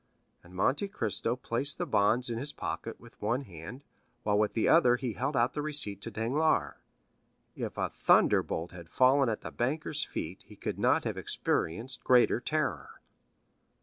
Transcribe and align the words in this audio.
And 0.43 0.55
Monte 0.55 0.87
Cristo 0.87 1.35
placed 1.35 1.77
the 1.77 1.85
bonds 1.85 2.27
in 2.31 2.39
his 2.39 2.53
pocket 2.53 2.99
with 2.99 3.21
one 3.21 3.43
hand, 3.43 3.83
while 4.23 4.39
with 4.39 4.53
the 4.53 4.67
other 4.67 4.95
he 4.95 5.13
held 5.13 5.37
out 5.37 5.53
the 5.53 5.61
receipt 5.61 6.01
to 6.01 6.09
Danglars. 6.09 6.73
If 7.55 7.77
a 7.77 7.91
thunderbolt 7.91 8.71
had 8.71 8.89
fallen 8.89 9.29
at 9.29 9.41
the 9.41 9.51
banker's 9.51 10.03
feet, 10.03 10.41
he 10.43 10.55
could 10.55 10.79
not 10.79 11.03
have 11.03 11.19
experienced 11.19 12.03
greater 12.03 12.39
terror. 12.39 12.99